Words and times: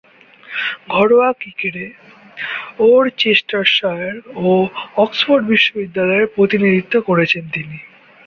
ঘরোয়া 0.89 1.29
ক্রিকেটে 1.33 1.85
ওরচেস্টারশায়ার 2.85 4.15
ও 4.41 4.49
অক্সফোর্ড 4.97 5.43
বিশ্ববিদ্যালয়ের 5.47 6.31
প্রতিনিধিত্ব 6.35 6.93
করেছেন 7.09 7.43
তিনি। 7.53 7.77